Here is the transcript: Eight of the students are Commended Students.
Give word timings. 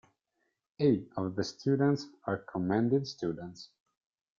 Eight 0.79 1.11
of 1.15 1.35
the 1.35 1.43
students 1.43 2.07
are 2.25 2.39
Commended 2.39 3.05
Students. 3.05 3.69